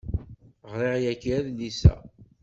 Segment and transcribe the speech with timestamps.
[0.71, 1.93] Ɣriɣ yagi adlis-a.